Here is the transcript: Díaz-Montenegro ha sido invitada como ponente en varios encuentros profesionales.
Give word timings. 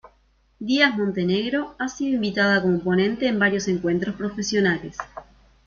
Díaz-Montenegro 0.57 1.75
ha 1.77 1.87
sido 1.87 2.15
invitada 2.15 2.59
como 2.63 2.79
ponente 2.79 3.27
en 3.27 3.37
varios 3.37 3.67
encuentros 3.67 4.15
profesionales. 4.15 4.97